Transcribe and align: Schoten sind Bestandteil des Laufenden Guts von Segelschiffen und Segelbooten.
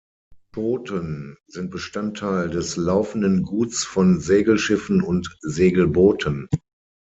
Schoten 0.55 1.37
sind 1.45 1.69
Bestandteil 1.69 2.49
des 2.49 2.75
Laufenden 2.75 3.43
Guts 3.43 3.83
von 3.83 4.19
Segelschiffen 4.19 5.03
und 5.03 5.37
Segelbooten. 5.43 6.47